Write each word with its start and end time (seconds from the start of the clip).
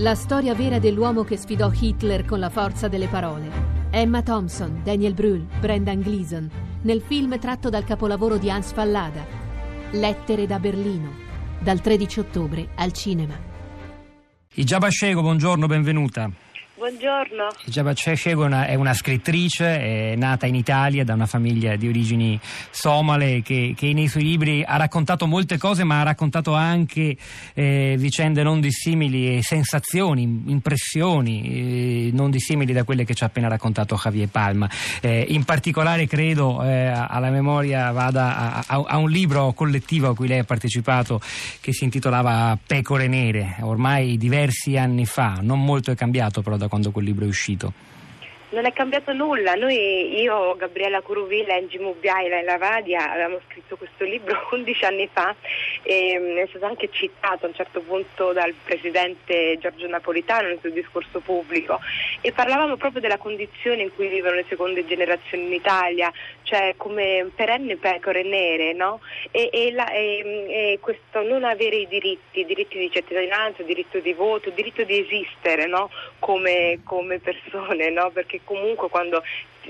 La 0.00 0.14
storia 0.14 0.54
vera 0.54 0.78
dell'uomo 0.78 1.24
che 1.24 1.36
sfidò 1.36 1.72
Hitler 1.74 2.24
con 2.24 2.38
la 2.38 2.50
forza 2.50 2.86
delle 2.86 3.08
parole. 3.08 3.50
Emma 3.90 4.22
Thompson, 4.22 4.80
Daniel 4.84 5.12
Brühl, 5.12 5.44
Brendan 5.58 6.02
Gleeson, 6.02 6.48
nel 6.82 7.02
film 7.04 7.36
tratto 7.40 7.68
dal 7.68 7.82
capolavoro 7.82 8.36
di 8.36 8.48
Hans 8.48 8.70
Fallada. 8.70 9.26
Lettere 9.90 10.46
da 10.46 10.60
Berlino, 10.60 11.10
dal 11.58 11.80
13 11.80 12.20
ottobre 12.20 12.68
al 12.76 12.92
cinema. 12.92 13.34
Ijaba 14.54 14.88
Shego, 14.88 15.20
buongiorno, 15.20 15.66
benvenuta. 15.66 16.30
Buongiorno. 16.78 17.48
Ijaba 17.64 17.92
Shego 17.92 18.44
è 18.44 18.46
una, 18.46 18.66
è 18.66 18.76
una 18.76 18.94
scrittrice, 18.94 20.12
è 20.12 20.14
nata 20.14 20.46
in 20.46 20.54
Italia 20.54 21.02
da 21.02 21.12
una 21.12 21.26
famiglia 21.26 21.74
di 21.74 21.88
origini 21.88 22.38
somale 22.70 23.42
che, 23.42 23.74
che 23.76 23.92
nei 23.92 24.06
suoi 24.06 24.22
libri 24.22 24.62
ha 24.64 24.76
raccontato 24.76 25.26
molte 25.26 25.58
cose 25.58 25.82
ma 25.82 25.98
ha 25.98 26.04
raccontato 26.04 26.54
anche 26.54 27.16
eh, 27.54 27.96
vicende 27.98 28.44
non 28.44 28.60
dissimili 28.60 29.38
e 29.38 29.42
sensazioni, 29.42 30.22
impressioni 30.22 31.42
eh, 31.42 32.10
non 32.12 32.30
dissimili 32.30 32.72
da 32.72 32.84
quelle 32.84 33.04
che 33.04 33.12
ci 33.12 33.24
ha 33.24 33.26
appena 33.26 33.48
raccontato 33.48 33.96
Javier 34.00 34.28
Palma. 34.28 34.70
Eh, 35.00 35.26
in 35.30 35.42
particolare 35.42 36.06
credo 36.06 36.62
eh, 36.62 36.86
alla 36.86 37.30
memoria 37.30 37.90
vada 37.90 38.36
a, 38.54 38.64
a, 38.64 38.84
a, 38.86 38.96
un 38.98 39.10
libro 39.10 39.52
collettivo 39.52 40.10
a 40.10 40.14
cui 40.14 40.28
lei 40.28 40.38
ha 40.38 40.44
partecipato 40.44 41.20
che 41.60 41.72
si 41.72 41.82
intitolava 41.82 42.56
Pecore 42.64 43.08
Nere, 43.08 43.56
ormai 43.62 44.16
diversi 44.16 44.76
anni 44.76 45.06
fa, 45.06 45.40
non 45.42 45.64
molto 45.64 45.90
è 45.90 45.96
cambiato 45.96 46.40
però 46.40 46.56
da 46.56 46.66
quando 46.68 46.90
quel 46.90 47.04
libro 47.04 47.24
è 47.24 47.28
uscito? 47.28 47.72
Non 48.50 48.64
è 48.64 48.72
cambiato 48.72 49.12
nulla, 49.12 49.52
noi, 49.56 50.22
io, 50.22 50.56
Gabriella 50.56 51.02
Curuvilla, 51.02 51.54
Engi 51.54 51.76
Mubiaila 51.76 52.38
e 52.38 52.44
Lavadia 52.44 53.12
avevamo 53.12 53.40
scritto 53.46 53.76
questo 53.76 54.04
libro 54.04 54.48
11 54.52 54.84
anni 54.86 55.06
fa 55.12 55.36
e 55.82 56.18
mm, 56.18 56.36
è 56.38 56.46
stato 56.48 56.64
anche 56.64 56.88
citato 56.90 57.44
a 57.44 57.48
un 57.48 57.54
certo 57.54 57.82
punto 57.82 58.32
dal 58.32 58.54
presidente 58.64 59.58
Giorgio 59.58 59.86
Napolitano 59.86 60.48
nel 60.48 60.60
suo 60.60 60.70
discorso 60.70 61.20
pubblico 61.20 61.78
e 62.22 62.32
parlavamo 62.32 62.76
proprio 62.76 63.02
della 63.02 63.18
condizione 63.18 63.82
in 63.82 63.94
cui 63.94 64.08
vivono 64.08 64.36
le 64.36 64.46
seconde 64.48 64.86
generazioni 64.86 65.44
in 65.44 65.52
Italia, 65.52 66.10
cioè 66.42 66.72
come 66.78 67.30
perenne 67.34 67.76
pecore 67.76 68.22
nere, 68.22 68.72
no? 68.72 69.00
E, 69.30 69.50
e, 69.52 69.72
la, 69.72 69.90
e, 69.90 70.46
e 70.48 70.78
questo 70.80 71.20
non 71.20 71.44
avere 71.44 71.76
i 71.76 71.86
diritti, 71.86 72.46
diritti 72.46 72.78
di 72.78 72.90
cittadinanza, 72.90 73.62
diritto 73.62 73.98
di 73.98 74.14
voto, 74.14 74.48
diritto 74.48 74.84
di 74.84 75.00
esistere 75.00 75.66
no? 75.66 75.90
come, 76.18 76.80
come 76.82 77.18
persone, 77.18 77.90
no? 77.90 78.10
Perché 78.10 78.37
comunque 78.44 78.88
quando 78.88 79.22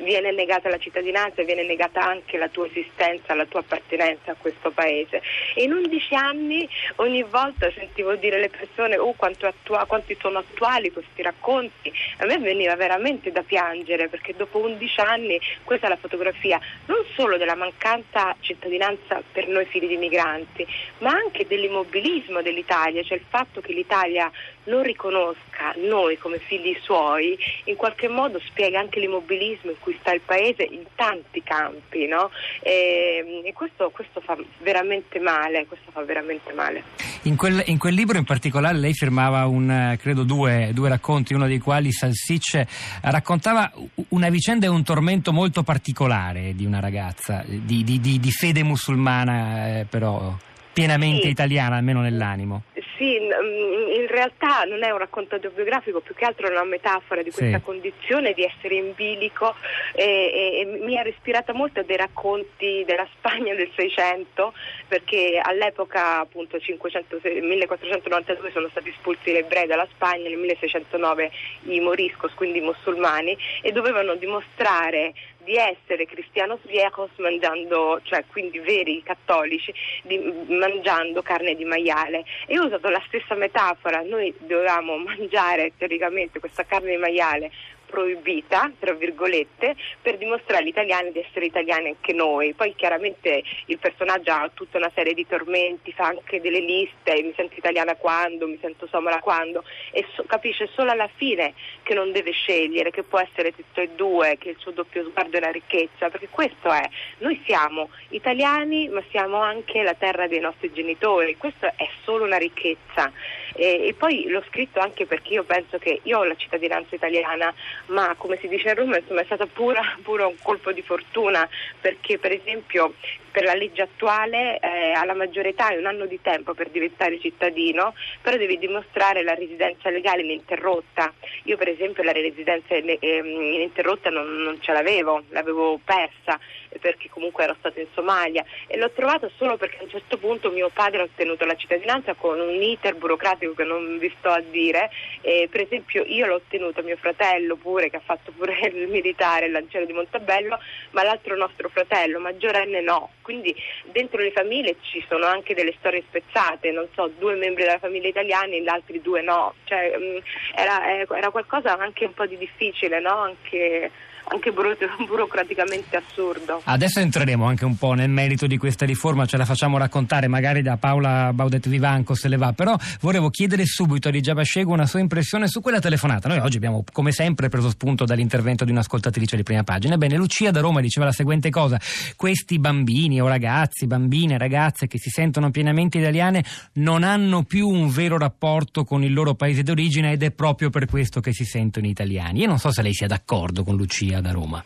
viene 0.02 0.30
negata 0.30 0.68
la 0.68 0.78
cittadinanza 0.78 1.42
viene 1.42 1.64
negata 1.64 2.02
anche 2.02 2.36
la 2.36 2.48
tua 2.48 2.66
esistenza, 2.66 3.34
la 3.34 3.46
tua 3.46 3.60
appartenenza 3.60 4.32
a 4.32 4.36
questo 4.38 4.70
paese. 4.70 5.22
E 5.54 5.64
in 5.64 5.72
11 5.72 6.14
anni 6.14 6.68
ogni 6.96 7.22
volta 7.22 7.70
sentivo 7.72 8.14
dire 8.14 8.36
alle 8.36 8.48
persone 8.48 8.96
oh 8.96 9.12
quanto 9.14 9.46
attua- 9.46 9.86
quanti 9.86 10.16
sono 10.20 10.38
attuali 10.38 10.92
questi 10.92 11.22
racconti, 11.22 11.92
a 12.18 12.26
me 12.26 12.38
veniva 12.38 12.76
veramente 12.76 13.32
da 13.32 13.42
piangere 13.42 14.08
perché 14.08 14.34
dopo 14.36 14.58
11 14.58 15.00
anni 15.00 15.40
questa 15.64 15.86
è 15.86 15.88
la 15.88 15.96
fotografia 15.96 16.60
non 16.86 17.04
solo 17.14 17.36
della 17.36 17.54
mancanza 17.54 18.36
cittadinanza 18.40 19.22
per 19.32 19.48
noi 19.48 19.64
figli 19.66 19.88
di 19.88 19.96
migranti, 19.96 20.66
ma 20.98 21.10
anche 21.10 21.46
dell'immobilismo 21.46 22.42
dell'Italia, 22.42 23.02
cioè 23.02 23.18
il 23.18 23.24
fatto 23.28 23.60
che 23.60 23.72
l'Italia 23.72 24.30
non 24.64 24.82
riconosca 24.82 25.47
noi 25.88 26.16
come 26.18 26.38
figli 26.38 26.76
suoi, 26.80 27.38
in 27.64 27.76
qualche 27.76 28.08
modo 28.08 28.40
spiega 28.40 28.80
anche 28.80 29.00
l'immobilismo 29.00 29.70
in 29.70 29.76
cui 29.80 29.96
sta 30.00 30.12
il 30.12 30.20
paese 30.24 30.62
in 30.62 30.84
tanti 30.94 31.42
campi, 31.42 32.06
no? 32.06 32.30
e, 32.60 33.42
e 33.44 33.52
questo, 33.52 33.90
questo, 33.90 34.20
fa 34.20 34.36
veramente 34.62 35.18
male, 35.18 35.66
questo 35.66 35.90
fa 35.90 36.02
veramente 36.02 36.52
male. 36.52 36.82
In 37.22 37.36
quel, 37.36 37.62
in 37.66 37.78
quel, 37.78 37.94
libro 37.94 38.18
in 38.18 38.24
particolare 38.24 38.78
lei 38.78 38.92
firmava 38.92 39.46
un, 39.46 39.96
credo 40.00 40.22
due, 40.22 40.70
due 40.72 40.88
racconti, 40.88 41.34
uno 41.34 41.46
dei 41.46 41.58
quali 41.58 41.92
Salsicce 41.92 42.66
raccontava 43.02 43.72
una 44.08 44.28
vicenda 44.28 44.66
e 44.66 44.68
un 44.68 44.84
tormento 44.84 45.32
molto 45.32 45.62
particolare 45.62 46.54
di 46.54 46.64
una 46.64 46.80
ragazza, 46.80 47.44
di, 47.46 47.84
di, 47.84 48.00
di, 48.00 48.18
di 48.18 48.30
fede 48.30 48.62
musulmana 48.62 49.80
eh, 49.80 49.86
però 49.88 50.36
pienamente 50.72 51.22
sì. 51.22 51.30
italiana, 51.30 51.76
almeno 51.76 52.00
nell'animo. 52.00 52.62
Sì, 52.98 53.14
in 53.14 54.06
realtà 54.08 54.64
non 54.64 54.82
è 54.82 54.90
un 54.90 54.98
racconto 54.98 55.36
autobiografico, 55.36 56.00
più 56.00 56.16
che 56.16 56.24
altro 56.24 56.48
è 56.48 56.50
una 56.50 56.64
metafora 56.64 57.22
di 57.22 57.30
questa 57.30 57.58
sì. 57.58 57.64
condizione 57.64 58.32
di 58.32 58.42
essere 58.42 58.74
in 58.74 58.92
bilico 58.92 59.54
e, 59.94 60.60
e, 60.60 60.64
mi 60.64 60.98
ha 60.98 61.06
ispirata 61.06 61.52
molto 61.52 61.80
dei 61.84 61.96
racconti 61.96 62.82
della 62.84 63.06
Spagna 63.16 63.54
del 63.54 63.70
Seicento 63.76 64.52
perché 64.88 65.40
all'epoca 65.40 66.18
appunto 66.18 66.58
500, 66.58 67.20
1492 67.22 68.50
sono 68.50 68.68
stati 68.68 68.88
espulsi 68.88 69.30
gli 69.30 69.36
ebrei 69.36 69.68
dalla 69.68 69.86
Spagna, 69.92 70.28
nel 70.28 70.36
1609 70.36 71.30
i 71.66 71.78
moriscos, 71.78 72.34
quindi 72.34 72.58
i 72.58 72.62
musulmani 72.62 73.38
e 73.62 73.70
dovevano 73.70 74.16
dimostrare 74.16 75.14
di 75.48 75.56
essere 75.56 76.04
cristianos 76.04 76.60
viejos 76.64 77.08
mangiando, 77.16 78.00
cioè 78.02 78.22
quindi 78.26 78.58
veri 78.58 79.02
cattolici, 79.02 79.72
di, 80.02 80.18
mangiando 80.48 81.22
carne 81.22 81.54
di 81.54 81.64
maiale. 81.64 82.24
E 82.46 82.58
ho 82.58 82.66
usato 82.66 82.90
la 82.90 83.02
stessa 83.06 83.34
metafora, 83.34 84.02
noi 84.02 84.34
dovevamo 84.40 84.98
mangiare 85.00 85.72
teoricamente 85.78 86.38
questa 86.38 86.64
carne 86.64 86.90
di 86.90 86.96
maiale 86.98 87.50
proibita, 87.88 88.70
tra 88.78 88.92
virgolette, 88.92 89.74
per 90.00 90.18
dimostrare 90.18 90.62
agli 90.62 90.68
italiani 90.68 91.12
di 91.12 91.20
essere 91.20 91.46
italiani 91.46 91.88
anche 91.88 92.12
noi. 92.12 92.52
Poi 92.52 92.74
chiaramente 92.76 93.42
il 93.66 93.78
personaggio 93.78 94.30
ha 94.30 94.50
tutta 94.52 94.78
una 94.78 94.90
serie 94.94 95.14
di 95.14 95.26
tormenti, 95.26 95.92
fa 95.92 96.06
anche 96.06 96.40
delle 96.40 96.60
liste, 96.60 97.22
mi 97.22 97.32
sento 97.34 97.54
italiana 97.56 97.96
quando, 97.96 98.46
mi 98.46 98.58
sento 98.60 98.86
somala 98.86 99.20
quando, 99.20 99.64
e 99.90 100.06
so, 100.14 100.24
capisce 100.24 100.68
solo 100.72 100.90
alla 100.90 101.08
fine 101.16 101.54
che 101.82 101.94
non 101.94 102.12
deve 102.12 102.32
scegliere, 102.32 102.90
che 102.90 103.02
può 103.02 103.18
essere 103.18 103.54
tutto 103.54 103.80
e 103.80 103.88
due, 103.96 104.36
che 104.38 104.50
il 104.50 104.56
suo 104.58 104.72
doppio 104.72 105.04
sguardo 105.04 105.36
è 105.36 105.40
la 105.40 105.50
ricchezza, 105.50 106.10
perché 106.10 106.28
questo 106.30 106.70
è, 106.70 106.88
noi 107.18 107.40
siamo 107.44 107.90
italiani 108.10 108.88
ma 108.88 109.02
siamo 109.10 109.36
anche 109.36 109.82
la 109.82 109.94
terra 109.94 110.26
dei 110.26 110.40
nostri 110.40 110.72
genitori, 110.72 111.36
questo 111.36 111.66
è 111.66 111.88
solo 112.04 112.24
una 112.24 112.36
ricchezza. 112.36 113.10
E, 113.54 113.88
e 113.88 113.94
poi 113.94 114.28
l'ho 114.28 114.44
scritto 114.48 114.78
anche 114.78 115.06
perché 115.06 115.34
io 115.34 115.44
penso 115.44 115.78
che 115.78 116.00
io 116.02 116.18
ho 116.18 116.24
la 116.24 116.36
cittadinanza 116.36 116.94
italiana, 116.94 117.52
ma 117.86 118.14
come 118.16 118.38
si 118.40 118.48
dice 118.48 118.70
a 118.70 118.74
Roma 118.74 118.98
insomma, 118.98 119.22
è 119.22 119.24
stato 119.24 119.46
puro 119.52 120.28
un 120.28 120.36
colpo 120.42 120.72
di 120.72 120.82
fortuna 120.82 121.48
perché 121.80 122.18
per 122.18 122.32
esempio 122.32 122.94
per 123.30 123.44
la 123.44 123.54
legge 123.54 123.82
attuale 123.82 124.58
eh, 124.58 124.92
alla 124.92 125.14
maggiore 125.14 125.50
età 125.50 125.66
hai 125.66 125.78
un 125.78 125.86
anno 125.86 126.06
di 126.06 126.20
tempo 126.20 126.54
per 126.54 126.70
diventare 126.70 127.20
cittadino, 127.20 127.94
però 128.20 128.36
devi 128.36 128.58
dimostrare 128.58 129.22
la 129.22 129.34
residenza 129.34 129.90
legale 129.90 130.22
ininterrotta. 130.22 131.12
Io 131.44 131.56
per 131.56 131.68
esempio 131.68 132.02
la 132.02 132.10
residenza 132.10 132.74
eh, 132.74 132.98
ininterrotta 133.00 134.10
non, 134.10 134.42
non 134.42 134.60
ce 134.60 134.72
l'avevo, 134.72 135.22
l'avevo 135.28 135.78
persa 135.84 136.38
perché 136.80 137.08
comunque 137.08 137.44
ero 137.44 137.56
stata 137.58 137.80
in 137.80 137.86
Somalia 137.94 138.44
e 138.66 138.76
l'ho 138.76 138.90
trovata 138.90 139.30
solo 139.36 139.56
perché 139.56 139.78
a 139.78 139.84
un 139.84 139.90
certo 139.90 140.18
punto 140.18 140.50
mio 140.50 140.70
padre 140.72 141.00
ha 141.00 141.04
ottenuto 141.04 141.44
la 141.44 141.56
cittadinanza 141.56 142.14
con 142.14 142.38
un 142.38 142.62
iter 142.62 142.96
burocratico 142.96 143.54
che 143.54 143.64
non 143.64 143.98
vi 143.98 144.12
sto 144.18 144.30
a 144.30 144.40
dire. 144.40 144.90
E, 145.20 145.48
per 145.50 145.62
esempio 145.62 146.04
io 146.04 146.26
l'ho 146.26 146.36
ottenuta, 146.36 146.82
mio 146.82 146.96
fratello 146.96 147.56
pure 147.68 147.90
che 147.90 147.96
ha 147.96 148.02
fatto 148.02 148.32
pure 148.32 148.58
il 148.72 148.88
militare, 148.88 149.46
il 149.46 149.52
lanciere 149.52 149.84
di 149.84 149.92
Montabello, 149.92 150.58
ma 150.92 151.02
l'altro 151.02 151.36
nostro 151.36 151.68
fratello 151.68 152.18
maggiorenne 152.18 152.80
no. 152.80 153.10
Quindi 153.20 153.54
dentro 153.84 154.22
le 154.22 154.32
famiglie 154.32 154.76
ci 154.80 155.04
sono 155.06 155.26
anche 155.26 155.52
delle 155.52 155.74
storie 155.78 156.02
spezzate, 156.08 156.70
non 156.70 156.88
so, 156.94 157.10
due 157.18 157.34
membri 157.34 157.64
della 157.64 157.78
famiglia 157.78 158.08
italiana 158.08 158.54
e 158.54 158.62
gli 158.62 158.68
altri 158.68 159.02
due 159.02 159.20
no. 159.20 159.52
Cioè, 159.64 159.98
mh, 159.98 160.22
era, 160.54 161.04
era, 161.06 161.30
qualcosa 161.30 161.76
anche 161.76 162.06
un 162.06 162.14
po' 162.14 162.24
di 162.24 162.38
difficile, 162.38 163.00
no? 163.00 163.18
Anche 163.18 163.90
anche 164.30 164.52
buro- 164.52 164.76
burocraticamente 165.06 165.96
assurdo. 165.96 166.60
Adesso 166.64 167.00
entreremo 167.00 167.46
anche 167.46 167.64
un 167.64 167.76
po' 167.76 167.94
nel 167.94 168.10
merito 168.10 168.46
di 168.46 168.56
questa 168.56 168.84
riforma, 168.84 169.26
ce 169.26 169.36
la 169.36 169.44
facciamo 169.44 169.78
raccontare 169.78 170.28
magari 170.28 170.62
da 170.62 170.76
Paola 170.76 171.32
Baudet 171.32 171.68
Vivanco 171.68 172.14
se 172.14 172.28
le 172.28 172.36
va, 172.36 172.52
però 172.52 172.76
volevo 173.00 173.30
chiedere 173.30 173.64
subito 173.64 174.08
a 174.08 174.10
Rigiaba 174.10 174.42
Scego 174.42 174.72
una 174.72 174.86
sua 174.86 175.00
impressione 175.00 175.48
su 175.48 175.60
quella 175.60 175.80
telefonata. 175.80 176.28
Noi 176.28 176.38
oggi 176.38 176.56
abbiamo 176.56 176.84
come 176.92 177.12
sempre 177.12 177.48
preso 177.48 177.70
spunto 177.70 178.04
dall'intervento 178.04 178.64
di 178.64 178.70
un'ascoltatrice 178.70 179.36
di 179.36 179.42
prima 179.42 179.64
pagina. 179.64 179.94
Ebbene, 179.94 180.16
Lucia 180.16 180.50
da 180.50 180.60
Roma 180.60 180.80
diceva 180.80 181.06
la 181.06 181.12
seguente 181.12 181.50
cosa: 181.50 181.80
questi 182.16 182.58
bambini 182.58 183.20
o 183.20 183.28
ragazzi, 183.28 183.86
bambine, 183.86 184.38
ragazze 184.38 184.86
che 184.86 184.98
si 184.98 185.10
sentono 185.10 185.50
pienamente 185.50 185.98
italiane 185.98 186.44
non 186.74 187.02
hanno 187.02 187.44
più 187.44 187.68
un 187.68 187.88
vero 187.88 188.18
rapporto 188.18 188.84
con 188.84 189.02
il 189.02 189.12
loro 189.12 189.34
paese 189.34 189.62
d'origine 189.62 190.12
ed 190.12 190.22
è 190.22 190.30
proprio 190.30 190.70
per 190.70 190.86
questo 190.86 191.20
che 191.20 191.32
si 191.32 191.44
sentono 191.44 191.86
italiani. 191.86 192.40
Io 192.40 192.46
non 192.46 192.58
so 192.58 192.70
se 192.70 192.82
lei 192.82 192.92
sia 192.92 193.06
d'accordo 193.06 193.64
con 193.64 193.76
Lucia 193.76 194.17
da 194.20 194.32
Roma. 194.32 194.64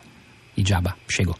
Ijaba, 0.55 0.95
Scego. 1.07 1.35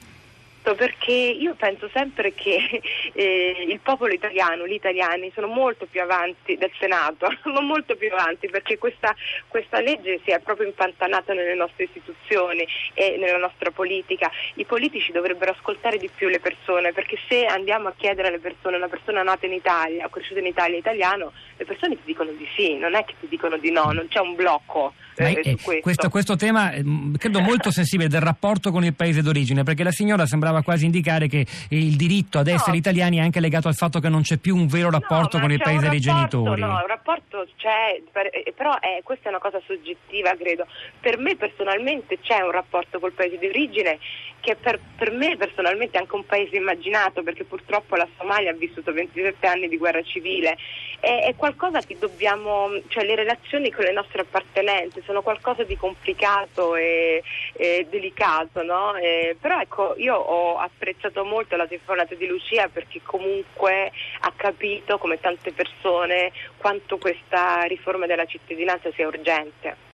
Questo 0.63 0.75
perché 0.75 1.11
io 1.11 1.53
penso 1.55 1.89
sempre 1.93 2.33
che 2.33 2.81
eh, 3.13 3.65
il 3.67 3.79
popolo 3.81 4.13
italiano, 4.13 4.65
gli 4.65 4.73
italiani 4.73 5.29
sono 5.35 5.47
molto 5.47 5.85
più 5.85 6.01
avanti 6.01 6.57
del 6.57 6.71
Senato, 6.79 7.27
sono 7.43 7.61
molto 7.61 7.95
più 7.95 8.09
avanti 8.11 8.47
perché 8.49 8.77
questa, 8.77 9.13
questa 9.47 9.81
legge 9.81 10.21
si 10.23 10.31
è 10.31 10.39
proprio 10.39 10.67
impantanata 10.67 11.33
nelle 11.33 11.55
nostre 11.55 11.83
istituzioni 11.83 12.65
e 12.93 13.17
nella 13.19 13.37
nostra 13.37 13.71
politica. 13.71 14.31
I 14.55 14.63
politici 14.63 15.11
dovrebbero 15.11 15.51
ascoltare 15.51 15.97
di 15.97 16.09
più 16.13 16.29
le 16.29 16.39
persone 16.39 16.93
perché 16.93 17.17
se 17.27 17.45
andiamo 17.45 17.89
a 17.89 17.93
chiedere 17.95 18.29
alle 18.29 18.39
persone, 18.39 18.77
una 18.77 18.87
persona 18.87 19.21
nata 19.21 19.45
in 19.45 19.53
Italia, 19.53 20.09
cresciuta 20.09 20.39
in 20.39 20.45
Italia, 20.45 20.77
italiano, 20.77 21.33
le 21.57 21.65
persone 21.65 21.95
ti 21.95 22.03
dicono 22.05 22.31
di 22.31 22.47
sì, 22.55 22.77
non 22.77 22.95
è 22.95 23.03
che 23.03 23.15
ti 23.19 23.27
dicono 23.27 23.57
di 23.57 23.71
no, 23.71 23.91
non 23.91 24.07
c'è 24.07 24.19
un 24.19 24.35
blocco. 24.35 24.93
Eh, 25.15 25.41
eh, 25.43 25.57
questo. 25.61 25.81
Questo, 25.81 26.09
questo. 26.09 26.35
tema 26.35 26.71
mm, 26.75 27.15
credo 27.15 27.39
molto 27.39 27.69
sensibile 27.69 28.09
del 28.09 28.21
rapporto 28.21 28.71
con 28.71 28.83
il 28.83 28.95
paese 28.95 29.21
d'origine 29.21 29.63
perché 29.63 29.83
la 29.83 29.91
signora 29.91 30.25
sembrava 30.25 30.52
quasi 30.61 30.85
indicare 30.85 31.27
che 31.27 31.45
il 31.69 31.95
diritto 31.95 32.39
ad 32.39 32.47
essere 32.47 32.71
no. 32.71 32.77
italiani 32.77 33.17
è 33.17 33.21
anche 33.21 33.39
legato 33.39 33.67
al 33.67 33.75
fatto 33.75 33.99
che 33.99 34.09
non 34.09 34.21
c'è 34.21 34.37
più 34.37 34.55
un 34.55 34.67
vero 34.67 34.89
rapporto 34.89 35.37
no, 35.37 35.43
con 35.43 35.51
il 35.51 35.61
paese 35.61 35.89
dei 35.89 35.99
genitori 35.99 36.61
no, 36.61 36.67
un 36.67 36.87
rapporto 36.87 37.47
c'è 37.57 38.01
eh, 38.33 38.53
però 38.55 38.79
è, 38.79 39.01
questa 39.03 39.27
è 39.27 39.29
una 39.29 39.39
cosa 39.39 39.59
soggettiva 39.65 40.35
credo 40.35 40.67
per 40.99 41.17
me 41.17 41.35
personalmente 41.35 42.19
c'è 42.19 42.41
un 42.41 42.51
rapporto 42.51 42.99
col 42.99 43.13
paese 43.13 43.37
di 43.37 43.47
origine 43.47 43.99
che 44.43 44.55
per, 44.55 44.77
per 44.97 45.11
me 45.11 45.37
personalmente 45.37 45.97
è 45.97 46.01
anche 46.01 46.15
un 46.15 46.25
paese 46.25 46.57
immaginato 46.57 47.23
perché 47.23 47.45
purtroppo 47.45 47.95
la 47.95 48.07
Somalia 48.17 48.51
ha 48.51 48.55
vissuto 48.55 48.91
27 48.91 49.47
anni 49.47 49.69
di 49.69 49.77
guerra 49.77 50.01
civile 50.03 50.57
è, 51.03 51.25
è 51.25 51.35
qualcosa 51.35 51.81
che 51.81 51.97
dobbiamo 51.99 52.69
cioè 52.87 53.03
le 53.03 53.15
relazioni 53.15 53.69
con 53.71 53.83
le 53.83 53.91
nostre 53.91 54.21
appartenenze 54.21 55.01
sono 55.03 55.21
qualcosa 55.21 55.63
di 55.63 55.75
complicato 55.75 56.77
e, 56.77 57.21
e 57.57 57.85
delicato, 57.89 58.63
no? 58.63 58.95
e, 58.95 59.35
però 59.37 59.59
ecco, 59.59 59.95
io 59.97 60.15
ho 60.15 60.57
apprezzato 60.57 61.25
molto 61.25 61.57
la 61.57 61.67
telefonata 61.67 62.15
di 62.15 62.25
Lucia 62.25 62.69
perché 62.69 63.01
comunque 63.03 63.91
ha 64.21 64.31
capito, 64.33 64.97
come 64.97 65.19
tante 65.19 65.51
persone, 65.51 66.31
quanto 66.55 66.97
questa 66.97 67.63
riforma 67.63 68.05
della 68.05 68.25
cittadinanza 68.25 68.89
sia 68.93 69.05
urgente. 69.05 69.91